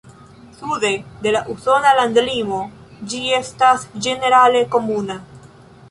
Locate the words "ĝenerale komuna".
4.07-5.25